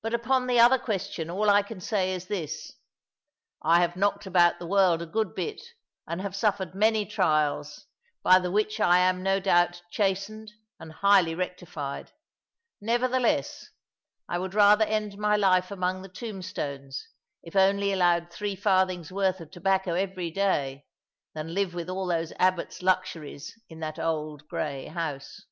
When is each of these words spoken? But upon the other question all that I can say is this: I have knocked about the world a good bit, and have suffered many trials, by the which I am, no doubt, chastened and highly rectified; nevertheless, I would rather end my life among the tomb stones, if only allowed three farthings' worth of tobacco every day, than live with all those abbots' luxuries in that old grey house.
But 0.00 0.14
upon 0.14 0.46
the 0.46 0.60
other 0.60 0.78
question 0.78 1.28
all 1.28 1.46
that 1.46 1.54
I 1.56 1.62
can 1.62 1.80
say 1.80 2.12
is 2.14 2.28
this: 2.28 2.74
I 3.60 3.80
have 3.80 3.96
knocked 3.96 4.26
about 4.26 4.60
the 4.60 4.66
world 4.68 5.02
a 5.02 5.06
good 5.06 5.34
bit, 5.34 5.60
and 6.06 6.20
have 6.20 6.36
suffered 6.36 6.72
many 6.72 7.04
trials, 7.04 7.86
by 8.22 8.38
the 8.38 8.52
which 8.52 8.78
I 8.78 9.00
am, 9.00 9.24
no 9.24 9.40
doubt, 9.40 9.82
chastened 9.90 10.52
and 10.78 10.92
highly 10.92 11.34
rectified; 11.34 12.12
nevertheless, 12.80 13.70
I 14.28 14.38
would 14.38 14.54
rather 14.54 14.84
end 14.84 15.18
my 15.18 15.34
life 15.34 15.72
among 15.72 16.02
the 16.02 16.08
tomb 16.08 16.40
stones, 16.40 17.08
if 17.42 17.56
only 17.56 17.90
allowed 17.92 18.30
three 18.30 18.54
farthings' 18.54 19.10
worth 19.10 19.40
of 19.40 19.50
tobacco 19.50 19.94
every 19.94 20.30
day, 20.30 20.86
than 21.34 21.54
live 21.54 21.74
with 21.74 21.90
all 21.90 22.06
those 22.06 22.32
abbots' 22.38 22.82
luxuries 22.82 23.58
in 23.68 23.80
that 23.80 23.98
old 23.98 24.46
grey 24.46 24.86
house. 24.86 25.44